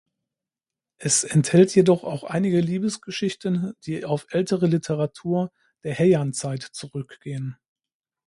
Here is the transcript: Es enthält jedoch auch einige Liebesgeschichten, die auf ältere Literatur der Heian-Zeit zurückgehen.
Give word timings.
Es 0.97 1.23
enthält 1.23 1.75
jedoch 1.75 2.03
auch 2.03 2.23
einige 2.23 2.59
Liebesgeschichten, 2.59 3.75
die 3.85 4.03
auf 4.03 4.25
ältere 4.31 4.65
Literatur 4.65 5.51
der 5.83 5.93
Heian-Zeit 5.93 6.63
zurückgehen. 6.63 7.55